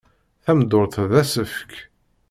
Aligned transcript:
Tameddurt 0.43 0.95
d 1.11 1.13
asefk. 1.21 1.71